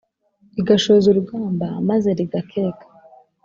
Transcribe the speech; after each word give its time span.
igashoza 0.59 1.05
urugamba 1.09 1.67
maze 1.89 2.09
rigakeka 2.19 2.85